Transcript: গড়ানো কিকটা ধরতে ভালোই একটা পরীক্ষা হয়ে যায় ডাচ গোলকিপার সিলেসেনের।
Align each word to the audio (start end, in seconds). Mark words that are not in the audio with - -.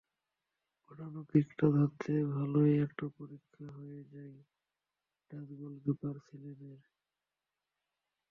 গড়ানো 0.83 1.21
কিকটা 1.29 1.67
ধরতে 1.75 2.11
ভালোই 2.33 2.73
একটা 2.85 3.05
পরীক্ষা 3.17 3.65
হয়ে 3.77 4.01
যায় 4.11 4.35
ডাচ 5.31 5.47
গোলকিপার 5.59 6.15
সিলেসেনের। 6.25 6.83